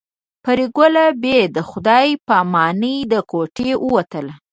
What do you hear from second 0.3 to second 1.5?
پري ګله بې